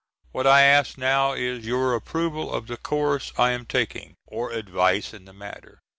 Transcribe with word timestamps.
What 0.31 0.47
I 0.47 0.63
ask 0.63 0.97
now 0.97 1.33
is 1.33 1.63
your 1.67 1.93
approval 1.93 2.51
of 2.51 2.65
the 2.65 2.75
course 2.75 3.31
I 3.37 3.51
am 3.51 3.67
taking, 3.67 4.15
or 4.25 4.49
advice 4.51 5.13
in 5.13 5.25
the 5.25 5.31
matter. 5.33 5.77